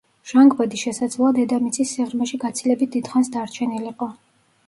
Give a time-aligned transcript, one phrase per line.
[0.29, 4.09] ჟანგბადი შესაძლოა დედამიწის სიღრმეში გაცილებით დიდხანს დარჩენილიყო.